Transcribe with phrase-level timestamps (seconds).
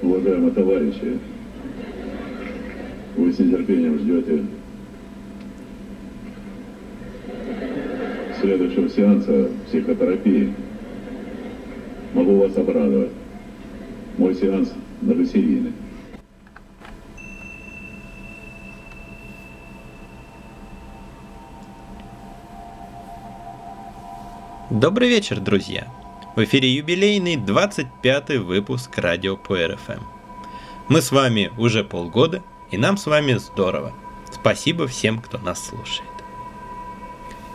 [0.00, 1.18] Уважаемые товарищи,
[3.16, 4.44] вы с нетерпением ждете
[8.40, 10.54] следующего сеанса психотерапии.
[12.14, 13.10] Могу вас обрадовать.
[14.16, 15.72] Мой сеанс многосерийный.
[24.70, 25.97] Добрый вечер, друзья!
[26.38, 30.04] В эфире юбилейный 25 выпуск радио по РФМ.
[30.88, 33.92] Мы с вами уже полгода, и нам с вами здорово.
[34.30, 36.08] Спасибо всем, кто нас слушает.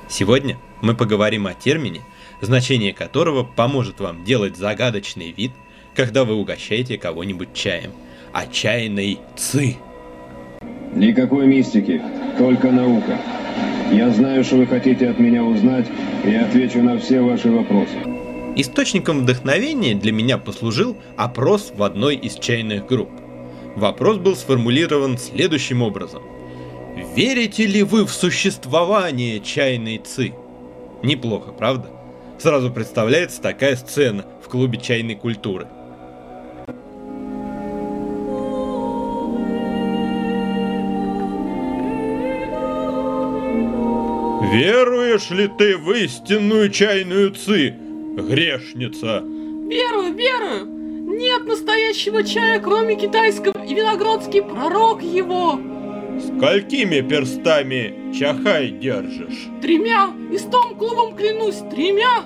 [0.09, 2.01] Сегодня мы поговорим о термине,
[2.41, 5.53] значение которого поможет вам делать загадочный вид,
[5.95, 7.91] когда вы угощаете кого-нибудь чаем.
[8.33, 9.77] О чайной ци.
[10.93, 12.01] Никакой мистики,
[12.37, 13.17] только наука.
[13.93, 15.87] Я знаю, что вы хотите от меня узнать,
[16.25, 18.12] и отвечу на все ваши вопросы.
[18.55, 23.09] Источником вдохновения для меня послужил опрос в одной из чайных групп.
[23.75, 26.21] Вопрос был сформулирован следующим образом.
[27.15, 30.33] Верите ли вы в существование чайной ци?
[31.01, 31.87] Неплохо, правда?
[32.37, 35.67] Сразу представляется такая сцена в клубе чайной культуры.
[44.53, 47.73] Веруешь ли ты в истинную чайную ци,
[48.15, 49.23] грешница?
[49.23, 50.65] Верую, верую.
[51.17, 55.59] Нет настоящего чая, кроме китайского, и виноградский пророк его.
[56.19, 59.47] Сколькими перстами чахай держишь?
[59.61, 62.25] Тремя, и с том клубом клянусь, тремя.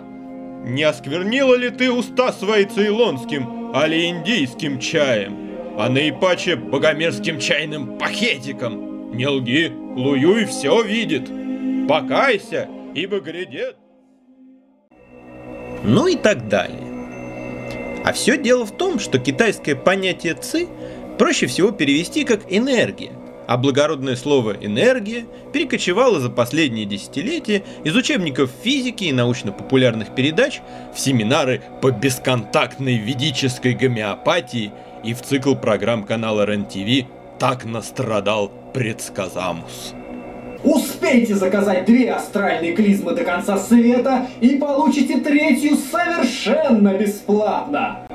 [0.66, 5.38] Не осквернила ли ты уста свои цейлонским, али индийским чаем,
[5.78, 9.16] а наипаче богомерзким чайным пакетиком?
[9.16, 11.30] Не лги, Луюй все видит.
[11.88, 13.78] Покайся, ибо грядет.
[15.84, 16.88] Ну и так далее.
[18.04, 20.68] А все дело в том, что китайское понятие ци
[21.18, 23.12] проще всего перевести как энергия,
[23.48, 30.62] а благородное слово «энергия» перекочевало за последние десятилетия из учебников физики и научно-популярных передач
[30.94, 34.72] в семинары по бесконтактной ведической гомеопатии
[35.04, 37.08] и в цикл программ канала РЕН-ТВ
[37.40, 39.94] «Так настрадал предсказамус».
[40.64, 48.08] Успейте заказать две астральные клизмы до конца света и получите третью совершенно бесплатно.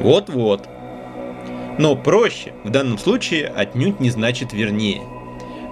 [0.00, 0.68] Вот-вот.
[1.78, 5.02] Но проще в данном случае отнюдь не значит вернее.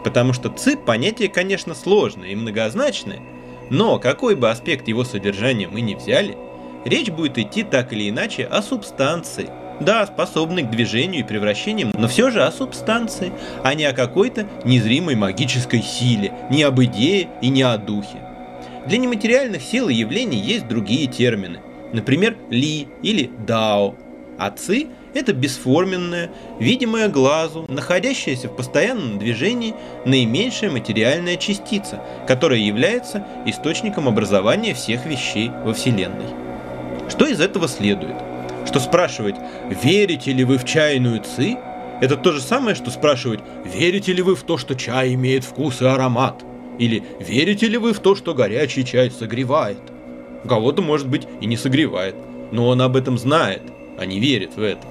[0.04, 3.20] Потому что ци понятие, конечно, сложное и многозначное,
[3.68, 6.36] но какой бы аспект его содержания мы ни взяли,
[6.84, 12.08] речь будет идти так или иначе о субстанции– да, способный к движению и превращениям, но
[12.08, 13.32] все же о субстанции,
[13.64, 18.18] а не о какой-то незримой магической силе, не об идее и не о духе.
[18.86, 21.60] Для нематериальных сил и явлений есть другие термины,
[21.92, 23.94] например, ли или дао,
[24.38, 29.74] а ци– это бесформенная, видимая глазу, находящаяся в постоянном движении
[30.06, 36.26] наименьшая материальная частица, которая является источником образования всех вещей во Вселенной.
[37.10, 38.29] Что из этого следует?
[38.66, 39.36] Что спрашивать,
[39.82, 41.56] верите ли вы в чайную ци,
[42.00, 45.82] это то же самое, что спрашивать, верите ли вы в то, что чай имеет вкус
[45.82, 46.42] и аромат,
[46.78, 49.78] или верите ли вы в то, что горячий чай согревает.
[50.48, 52.14] Кого-то, может быть, и не согревает,
[52.52, 53.62] но он об этом знает,
[53.98, 54.86] а не верит в это.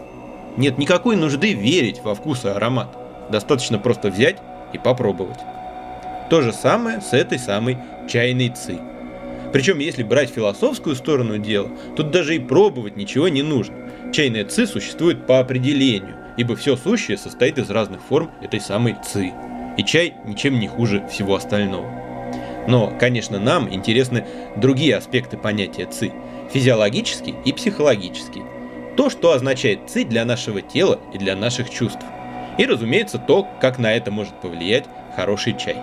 [0.58, 2.96] Нет никакой нужды верить во вкус и аромат.
[3.32, 4.38] Достаточно просто взять
[4.74, 5.40] и попробовать.
[6.30, 8.78] То же самое с этой самой чайной ци.
[9.52, 13.76] Причем, если брать философскую сторону дела, тут даже и пробовать ничего не нужно.
[14.14, 19.34] Чайная ци существует по определению, ибо все сущее состоит из разных форм этой самой ци.
[19.78, 21.90] И чай ничем не хуже всего остального.
[22.68, 26.12] Но, конечно, нам интересны другие аспекты понятия ци–
[26.54, 28.44] физиологический и психологический.
[28.98, 32.04] То, что означает ци для нашего тела и для наших чувств.
[32.58, 34.86] И, разумеется, то, как на это может повлиять
[35.16, 35.78] хороший чай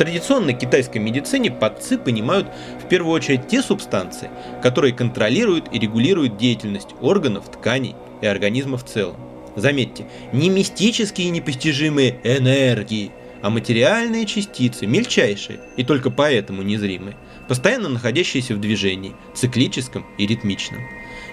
[0.00, 2.48] традиционной китайской медицине под ЦИ понимают
[2.82, 4.30] в первую очередь те субстанции,
[4.62, 9.16] которые контролируют и регулируют деятельность органов, тканей и организма в целом.
[9.56, 13.10] Заметьте, не мистические и непостижимые энергии,
[13.42, 20.80] а материальные частицы, мельчайшие и только поэтому незримые, постоянно находящиеся в движении, циклическом и ритмичном.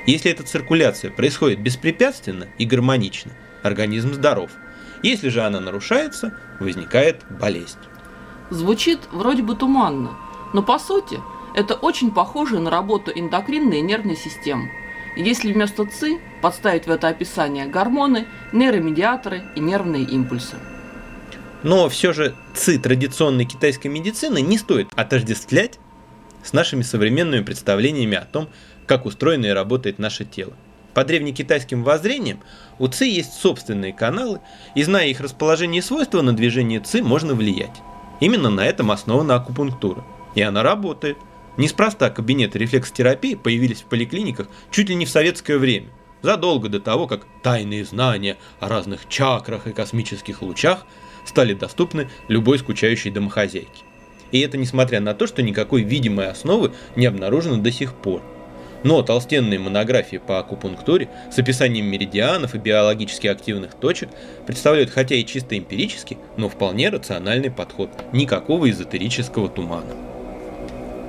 [0.06, 3.32] Если эта циркуляция происходит беспрепятственно и гармонично,
[3.64, 4.52] организм здоров.
[5.04, 7.78] Если же она нарушается, возникает болезнь.
[8.50, 10.12] Звучит вроде бы туманно,
[10.54, 11.20] но по сути
[11.54, 14.72] это очень похоже на работу эндокринной и нервной системы.
[15.16, 20.58] Если вместо ЦИ подставить в это описание гормоны, нейромедиаторы и нервные импульсы.
[21.64, 25.80] Но все же ЦИ традиционной китайской медицины не стоит отождествлять
[26.44, 28.48] с нашими современными представлениями о том,
[28.86, 30.54] как устроено и работает наше тело.
[30.94, 32.40] По древнекитайским воззрениям
[32.80, 34.40] у ЦИ есть собственные каналы,
[34.76, 37.82] и зная их расположение и свойства, на движение ЦИ можно влиять.
[38.20, 40.04] Именно на этом основана акупунктура.
[40.36, 41.18] И она работает.
[41.58, 45.88] Неспроста кабинеты рефлексотерапии появились в поликлиниках чуть ли не в советское время,
[46.22, 50.86] задолго до того, как тайные знания о разных чакрах и космических лучах
[51.26, 53.84] стали доступны любой скучающей домохозяйке.
[54.32, 58.22] И это несмотря на то, что никакой видимой основы не обнаружено до сих пор.
[58.84, 64.10] Но толстенные монографии по акупунктуре с описанием меридианов и биологически активных точек
[64.46, 69.96] представляют хотя и чисто эмпирический, но вполне рациональный подход, никакого эзотерического тумана.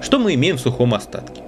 [0.00, 1.42] Что мы имеем в сухом остатке?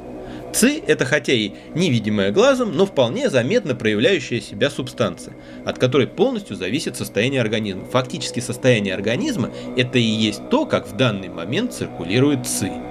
[0.52, 5.34] ЦИ– это хотя и невидимая глазом, но вполне заметно проявляющая себя субстанция,
[5.64, 7.84] от которой полностью зависит состояние организма.
[7.84, 12.89] Фактически состояние организма– это и есть то, как в данный момент циркулирует ЦИ.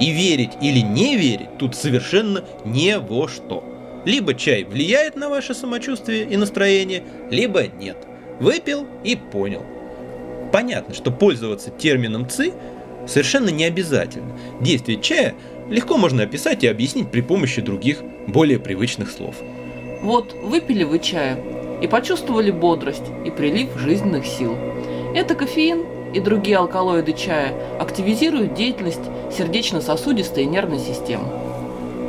[0.00, 3.64] И верить или не верить тут совершенно не во что.
[4.04, 7.96] Либо чай влияет на ваше самочувствие и настроение, либо нет.
[8.40, 9.62] Выпил и понял.
[10.52, 12.52] Понятно, что пользоваться термином ЦИ
[13.06, 14.36] совершенно не обязательно.
[14.60, 15.34] Действие чая
[15.68, 19.36] легко можно описать и объяснить при помощи других, более привычных слов.
[20.02, 21.38] Вот выпили вы чая
[21.80, 24.56] и почувствовали бодрость и прилив жизненных сил.
[25.14, 29.02] Это кофеин и другие алкалоиды чая активизируют деятельность
[29.36, 31.24] сердечно-сосудистой и нервной системы.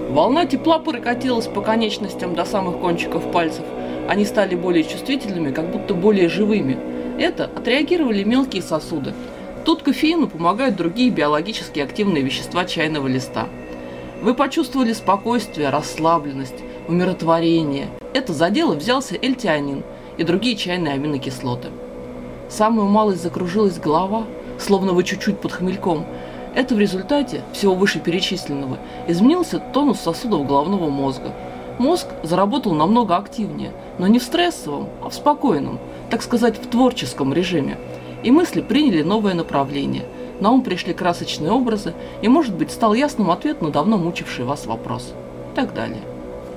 [0.10, 3.66] Волна тепла прокатилась по конечностям до самых кончиков пальцев.
[4.08, 6.78] Они стали более чувствительными, как будто более живыми.
[7.18, 9.14] Это отреагировали мелкие сосуды,
[9.66, 13.48] Тут кофеину помогают другие биологически активные вещества чайного листа.
[14.22, 17.88] Вы почувствовали спокойствие, расслабленность, умиротворение.
[18.14, 19.84] Это за дело взялся эльтианин
[20.20, 21.70] и другие чайные аминокислоты.
[22.50, 24.26] Самую малость закружилась голова,
[24.60, 26.06] словно вы чуть-чуть под хмельком.
[26.54, 28.78] Это в результате всего вышеперечисленного
[29.08, 31.34] изменился тонус сосудов головного мозга.
[31.80, 37.34] Мозг заработал намного активнее, но не в стрессовом, а в спокойном, так сказать, в творческом
[37.34, 37.78] режиме–
[38.26, 40.06] и мысли приняли новое направление.
[40.40, 41.94] На ум пришли красочные образы,
[42.24, 45.14] и, может быть, стал ясным ответ на давно мучивший вас вопрос.
[45.54, 46.02] И так далее.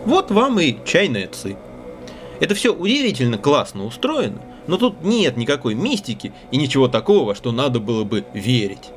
[0.06, 1.56] Вот вам и чайные ци.
[2.41, 7.81] Это все удивительно классно устроено, но тут нет никакой мистики и ничего такого, что надо
[7.81, 8.91] было бы верить.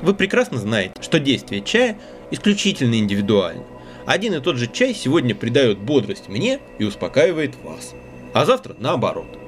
[0.00, 1.98] Вы прекрасно знаете, что действие чая
[2.30, 3.64] исключительно индивидуально.
[4.06, 7.92] Один и тот же чай сегодня придает бодрость мне и успокаивает вас,
[8.32, 9.26] а завтра наоборот–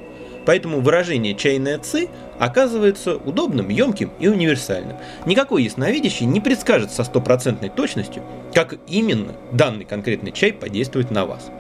[0.49, 2.09] Поэтому выражение «чайная ци»
[2.39, 4.97] оказывается удобным, емким и универсальным.
[5.27, 8.23] Никакой ясновидящий не предскажет со стопроцентной точностью,
[8.55, 11.51] как именно данный конкретный чай подействует на вас.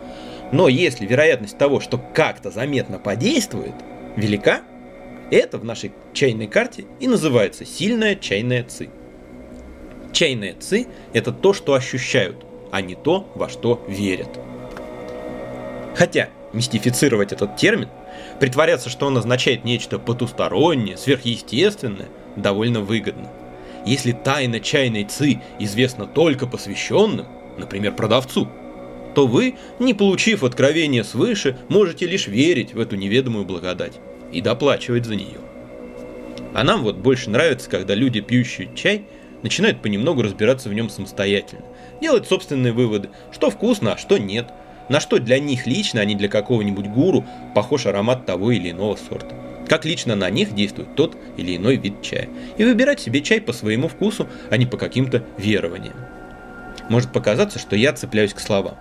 [0.52, 3.74] Но если вероятность того, что как-то заметно подействует,
[4.16, 4.62] велика,
[5.30, 8.88] это в нашей чайной карте и называется сильная чайная ци.
[10.12, 14.40] Чайная ци– это то, что ощущают, а не то, во что верят.
[15.94, 17.88] Хотя мистифицировать этот термин
[18.40, 23.28] Притворяться, что он означает нечто потустороннее, сверхъестественное, довольно выгодно.
[23.84, 28.48] Если тайна чайной ци известна только посвященным, например, продавцу,
[29.18, 33.94] то вы, не получив откровения свыше, можете лишь верить в эту неведомую благодать
[34.30, 35.40] и доплачивать за нее.
[36.54, 39.06] А нам вот больше нравится, когда люди, пьющие чай,
[39.42, 41.64] начинают понемногу разбираться в нем самостоятельно,
[42.00, 44.50] делать собственные выводы, что вкусно, а что нет–
[44.88, 48.96] на что для них лично, а не для какого-нибудь гуру, похож аромат того или иного
[48.96, 49.34] сорта.
[49.68, 52.28] Как лично на них действует тот или иной вид чая.
[52.56, 55.96] И выбирать себе чай по своему вкусу, а не по каким-то верованиям.
[56.88, 58.78] Может показаться, что я цепляюсь к словам.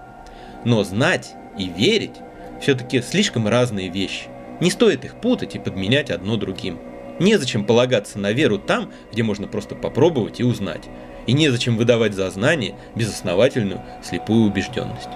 [0.67, 2.17] Но знать и верить
[2.59, 4.25] все-таки слишком разные вещи.
[4.59, 6.77] Не стоит их путать и подменять одно другим.
[7.19, 10.81] Незачем полагаться на веру там, где можно просто попробовать и узнать.
[11.25, 15.07] И незачем выдавать за знание безосновательную слепую убежденность.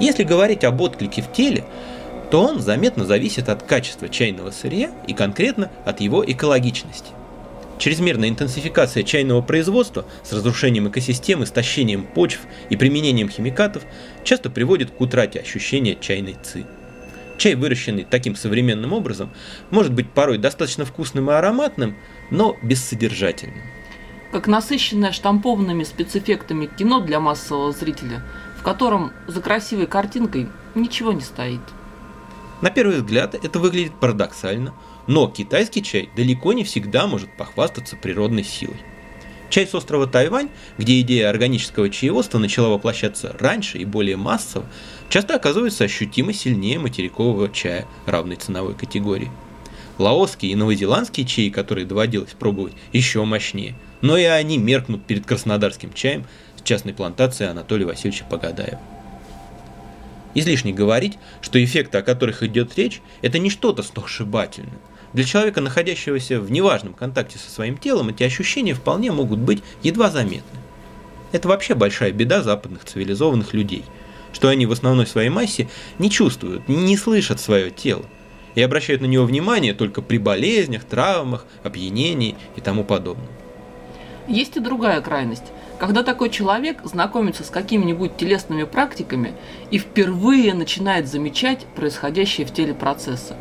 [0.00, 1.62] Если говорить об отклике в теле,
[2.32, 7.12] то он заметно зависит от качества чайного сырья и конкретно от его экологичности.
[7.80, 13.82] Чрезмерная интенсификация чайного производства с разрушением экосистем, истощением почв и применением химикатов
[14.22, 16.64] часто приводит к утрате ощущения чайной ци.
[17.38, 19.30] Чай, выращенный таким современным образом,
[19.70, 21.96] может быть порой достаточно вкусным и ароматным,
[22.30, 23.62] но бессодержательным.
[24.30, 28.22] Как насыщенное штампованными спецэффектами кино для массового зрителя–
[28.60, 31.62] в котором за красивой картинкой ничего не стоит.
[32.60, 34.74] На первый взгляд это выглядит парадоксально,
[35.06, 38.76] но китайский чай далеко не всегда может похвастаться природной силой.
[39.50, 44.66] Чай с острова Тайвань, где идея органического чаеводства начала воплощаться раньше и более массово,
[45.08, 49.30] часто оказывается ощутимо сильнее материкового чая равной ценовой категории.
[49.98, 55.92] Лаосские и новозеландские чаи, которые доводилось пробовать, еще мощнее, но и они меркнут перед краснодарским
[55.92, 56.24] чаем
[56.70, 58.80] частной плантации Анатолия Васильевича Погадаева.
[60.34, 64.78] Излишне говорить, что эффекты, о которых идет речь, это не что-то сногсшибательное.
[65.12, 70.08] Для человека, находящегося в неважном контакте со своим телом, эти ощущения вполне могут быть едва
[70.08, 70.60] заметны.
[71.32, 73.84] Это вообще большая беда западных цивилизованных людей,
[74.32, 75.68] что они в основной своей массе
[75.98, 78.04] не чувствуют, не слышат свое тело
[78.54, 83.28] и обращают на него внимание только при болезнях, травмах, опьянении и тому подобном.
[84.28, 89.32] Есть и другая крайность, когда такой человек знакомится с какими-нибудь телесными практиками
[89.70, 93.34] и впервые начинает замечать происходящие в теле процессы.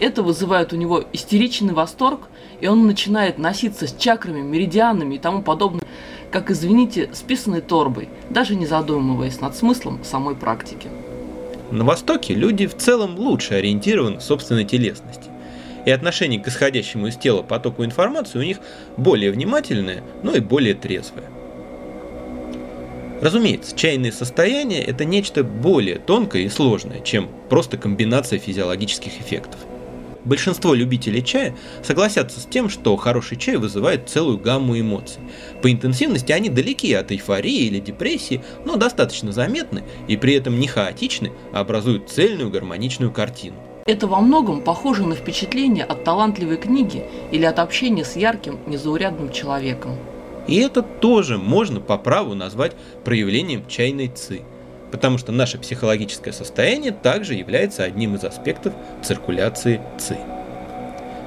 [0.00, 2.22] Это вызывает у него истеричный восторг,
[2.62, 5.84] и он начинает носиться с чакрами, меридианами и тому подобное,
[6.30, 10.88] как, извините, с писаной торбой, даже не задумываясь над смыслом самой практики.
[11.70, 15.28] На Востоке люди в целом лучше ориентированы в собственной телесности.
[15.84, 18.60] И отношение к исходящему из тела потоку информации у них
[18.96, 21.26] более внимательное, но и более трезвое.
[23.22, 29.60] Разумеется, чайные состояния– это нечто более тонкое и сложное, чем просто комбинация физиологических эффектов.
[30.24, 35.20] Большинство любителей чая согласятся с тем, что хороший чай вызывает целую гамму эмоций.
[35.62, 40.66] По интенсивности они далеки от эйфории или депрессии, но достаточно заметны и при этом не
[40.66, 43.54] хаотичны, а образуют цельную гармоничную картину.
[43.86, 49.30] Это во многом похоже на впечатление от талантливой книги или от общения с ярким, незаурядным
[49.30, 49.96] человеком.
[50.48, 52.72] И это тоже можно по праву назвать
[53.04, 54.42] проявлением чайной ци–
[54.92, 60.18] потому что наше психологическое состояние также является одним из аспектов циркуляции ЦИ.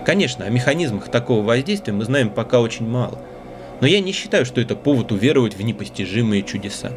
[0.06, 3.20] Конечно, о механизмах такого воздействия мы знаем пока очень мало,
[3.82, 6.92] но я не считаю, что это повод уверовать в непостижимые чудеса.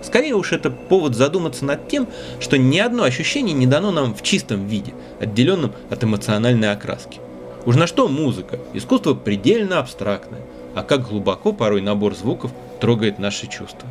[0.00, 2.08] Скорее уж это повод задуматься над тем,
[2.40, 7.20] что ни одно ощущение не дано нам в чистом виде, отделенном от эмоциональной окраски.
[7.66, 8.58] Уж на что музыка?
[8.74, 10.40] Искусство предельно абстрактное,
[10.74, 13.88] а как глубоко порой набор звуков трогает наши чувства.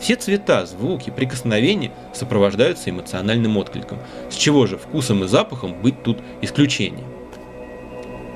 [0.00, 3.98] Все цвета, звуки, прикосновения сопровождаются эмоциональным откликом,
[4.30, 7.06] с чего же вкусом и запахом быть тут исключением.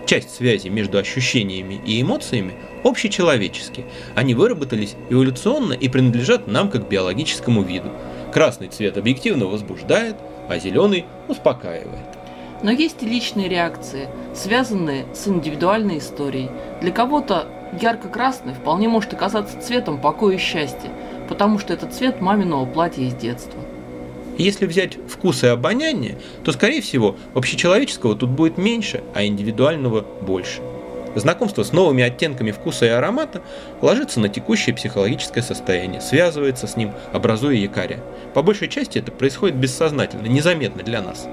[0.07, 3.87] Часть связи между ощущениями и эмоциями общечеловеческие.
[4.17, 7.91] Они выработались эволюционно и принадлежат нам как биологическому виду.
[8.33, 10.17] Красный цвет объективно возбуждает,
[10.49, 12.07] а зеленый успокаивает.
[12.63, 16.51] Но есть и личные реакции, связанные с индивидуальной историей.
[16.81, 17.47] Для кого-то
[17.81, 20.91] ярко-красный вполне может оказаться цветом покоя и счастья,
[21.29, 23.61] потому что это цвет маминого платья из детства.
[24.39, 30.61] Если взять вкус и обоняние, то, скорее всего, общечеловеческого тут будет меньше, а индивидуального больше.
[31.15, 33.43] Знакомство с новыми оттенками вкуса и аромата
[33.83, 38.01] ложится на текущее психологическое состояние, связывается с ним, образуя якоря.
[38.33, 41.29] По большей части это происходит бессознательно, незаметно для нас.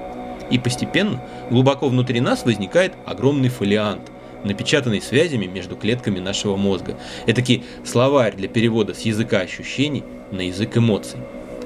[0.50, 4.02] И постепенно глубоко внутри нас возникает огромный фолиант–
[4.44, 6.98] напечатанный связями между клетками нашего мозга.
[7.26, 11.20] Этакий словарь для перевода с языка ощущений на язык эмоций.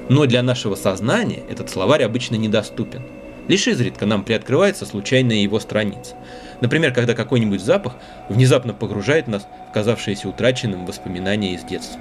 [0.09, 3.03] Но для нашего сознания этот словарь обычно недоступен.
[3.47, 6.15] Лишь изредка нам приоткрывается случайная его страница.
[6.61, 7.93] Например, когда какой-нибудь запах
[8.29, 11.99] внезапно погружает нас в казавшиеся утраченным воспоминания из детства.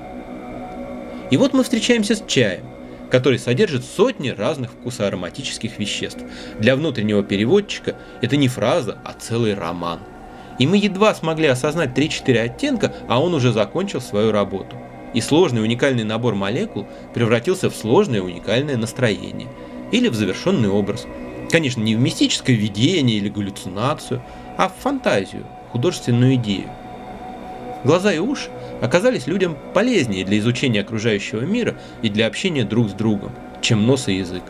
[1.31, 2.64] И вот мы встречаемся с чаем,
[3.11, 6.23] который содержит сотни разных вкусоароматических веществ.
[6.59, 10.00] Для внутреннего переводчика это не фраза, а целый роман–
[10.58, 14.76] и мы едва смогли осознать 3-4 оттенка, а он уже закончил свою работу.
[15.12, 19.49] И сложный уникальный набор молекул превратился в сложное уникальное настроение.
[19.92, 21.06] Или в завершенный образ.
[21.50, 24.23] Конечно, не в мистическое видение или галлюцинацию,
[24.56, 26.68] а в фантазию, художественную идею.
[27.84, 32.92] Глаза и уши оказались людям полезнее для изучения окружающего мира и для общения друг с
[32.92, 34.42] другом, чем нос и язык.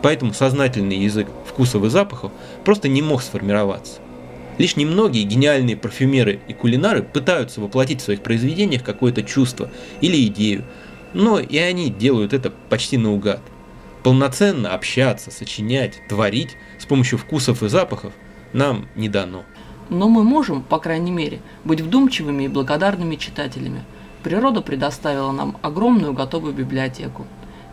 [0.00, 2.32] Поэтому сознательный язык вкусов и запахов
[2.64, 4.01] просто не мог сформироваться.
[4.62, 10.64] Лишь немногие гениальные парфюмеры и кулинары пытаются воплотить в своих произведениях какое-то чувство или идею,
[11.14, 13.40] но и они делают это почти наугад.
[14.04, 18.12] Полноценно общаться, сочинять, творить с помощью вкусов и запахов
[18.52, 19.42] нам не дано.
[19.88, 23.82] Но мы можем, по крайней мере, быть вдумчивыми и благодарными читателями.
[24.22, 27.26] Природа предоставила нам огромную готовую библиотеку.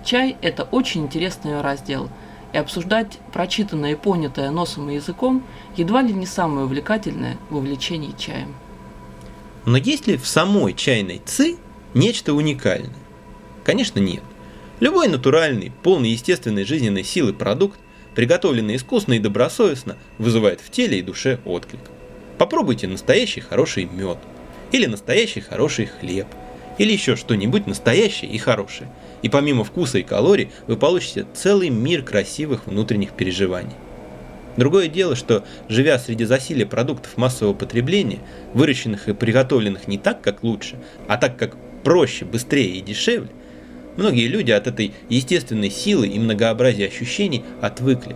[0.03, 2.09] Чай– это очень интересный раздел–
[2.53, 5.43] и обсуждать прочитанное и понятое носом и языком
[5.75, 8.55] едва ли не самое увлекательное в увлечении чаем.
[9.65, 11.57] Но есть ли в самой чайной ци
[11.93, 12.95] нечто уникальное?
[13.63, 14.23] Конечно нет.
[14.79, 17.79] Любой натуральный, полный естественной жизненной силы продукт,
[18.15, 21.81] приготовленный искусно и добросовестно, вызывает в теле и душе отклик.
[22.37, 24.17] Попробуйте настоящий хороший мед,
[24.71, 26.27] или настоящий хороший хлеб,
[26.77, 28.89] или еще что-нибудь настоящее и хорошее–
[29.21, 33.73] и помимо вкуса и калорий вы получите целый мир красивых внутренних переживаний.
[34.57, 38.19] Другое дело, что живя среди засилия продуктов массового потребления,
[38.53, 43.29] выращенных и приготовленных не так, как лучше, а так, как проще, быстрее и дешевле,
[43.99, 48.15] Многие люди от этой естественной силы и многообразия ощущений отвыкли.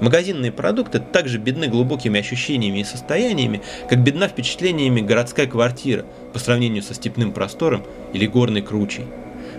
[0.00, 6.84] Магазинные продукты также бедны глубокими ощущениями и состояниями, как бедна впечатлениями городская квартира по сравнению
[6.84, 9.06] со степным простором или горной кручей.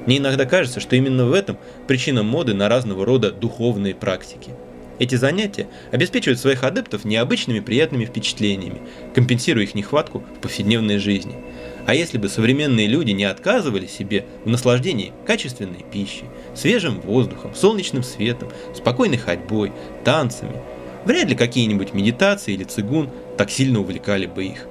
[0.10, 4.50] Мне иногда кажется, что именно в этом причина моды на разного рода духовные практики.
[4.98, 8.82] Эти занятия обеспечивают своих адептов необычными приятными впечатлениями,
[9.14, 11.36] компенсируя их нехватку в повседневной жизни–
[11.86, 18.04] а если бы современные люди не отказывали себе в наслаждении качественной пищей, свежим воздухом, солнечным
[18.04, 19.72] светом, спокойной ходьбой,
[20.04, 20.58] танцами,
[21.06, 24.68] вряд ли какие-нибудь медитации или цигун так сильно увлекали бы их.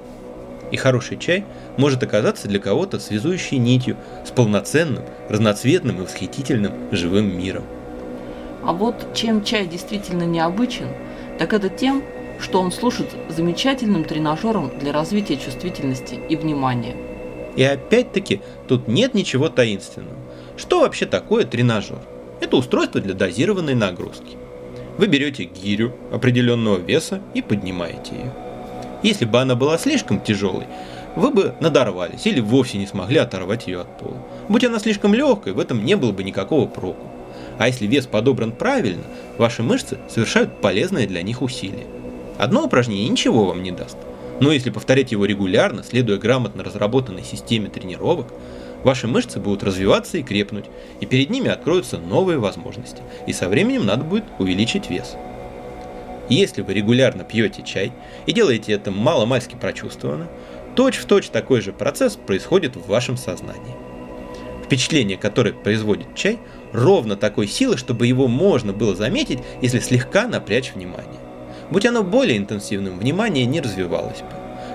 [0.71, 1.45] И хороший чай
[1.77, 7.63] может оказаться для кого-то связующей нитью с полноценным, разноцветным и восхитительным живым миром.
[8.63, 10.87] А вот чем чай действительно необычен,
[11.37, 12.03] так это тем,
[12.39, 16.95] что он служит замечательным тренажером для развития чувствительности и внимания.
[17.55, 20.15] И опять-таки тут нет ничего таинственного.
[20.55, 21.99] Что вообще такое тренажер?
[22.41, 24.37] Это устройство для дозированной нагрузки.
[24.97, 28.48] Вы берете гирю определенного веса и поднимаете ее.
[29.01, 30.65] Если бы она была слишком тяжелой,
[31.15, 34.17] вы бы надорвались или вовсе не смогли оторвать ее от пола.
[34.47, 37.07] Будь она слишком легкой, в этом не было бы никакого проку.
[37.57, 39.03] А если вес подобран правильно,
[39.37, 41.87] ваши мышцы совершают полезное для них усилие.
[42.37, 43.97] Одно упражнение ничего вам не даст.
[44.39, 48.27] Но если повторять его регулярно, следуя грамотно разработанной системе тренировок,
[48.83, 50.65] ваши мышцы будут развиваться и крепнуть,
[51.01, 55.17] и перед ними откроются новые возможности, и со временем надо будет увеличить вес.
[56.29, 57.91] Если вы регулярно пьете чай
[58.27, 60.27] и делаете это мало-мальски прочувствованно,
[60.75, 63.75] точь-в-точь точь такой же процесс происходит в вашем сознании.
[64.63, 66.37] Впечатление, которое производит чай,
[66.71, 71.19] ровно такой силы, чтобы его можно было заметить, если слегка напрячь внимание.
[71.71, 74.27] Будь оно более интенсивным, внимание не развивалось бы.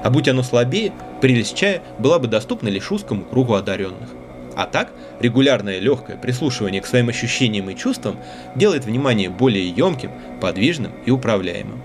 [0.02, 4.10] А будь оно слабее, прелесть чая была бы доступна лишь узкому кругу одаренных.
[4.56, 8.16] А так, регулярное легкое прислушивание к своим ощущениям и чувствам
[8.54, 11.82] делает внимание более емким, подвижным и управляемым.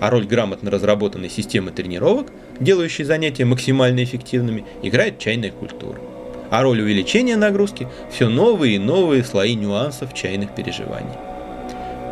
[0.00, 2.28] А роль грамотно разработанной системы тренировок,
[2.60, 6.00] делающей занятия максимально эффективными, играет чайная культура.
[6.50, 11.12] А роль увеличения нагрузки– все новые и новые слои нюансов чайных переживаний.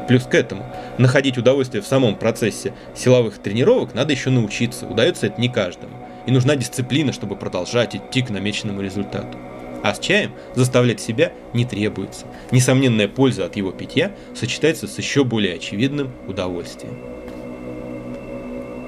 [0.08, 0.64] Плюс к этому,
[0.98, 5.96] находить удовольствие в самом процессе силовых тренировок надо еще научиться, удается это не каждому.
[6.26, 9.38] И нужна дисциплина, чтобы продолжать идти к намеченному результату.
[9.82, 12.26] А с чаем заставлять себя не требуется.
[12.50, 16.96] Несомненная польза от его питья сочетается с еще более очевидным удовольствием.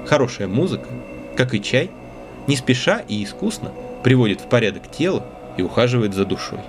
[0.05, 0.89] Хорошая музыка,
[1.35, 1.89] как и чай,
[2.47, 3.71] не спеша и искусно
[4.03, 5.25] приводит в порядок тело
[5.57, 6.59] и ухаживает за душой.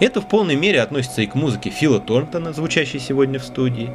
[0.00, 3.90] Это в полной мере относится и к музыке Фила Торнтона, звучащей сегодня в студии,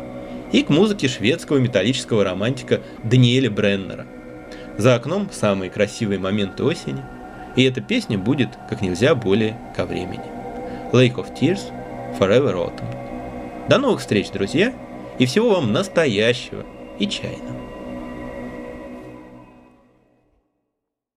[0.52, 4.06] и к музыке шведского металлического романтика Даниэля Бреннера.
[4.78, 7.04] За окном самые красивые моменты осени,
[7.56, 10.24] и эта песня будет как нельзя более ко времени.
[10.92, 11.72] Lake of Tears,
[12.20, 13.68] Forever Autumn.
[13.68, 14.74] До новых встреч, друзья,
[15.20, 16.66] и всего вам настоящего
[16.98, 17.69] и чайного.